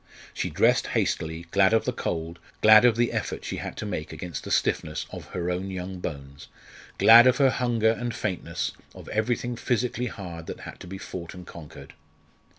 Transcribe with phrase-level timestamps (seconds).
[0.33, 4.11] She dressed hastily, glad of the cold, glad of the effort she had to make
[4.11, 6.47] against the stiffness of her own young bones
[6.97, 11.35] glad of her hunger and faintness, of everything physically hard that had to be fought
[11.35, 11.93] and conquered.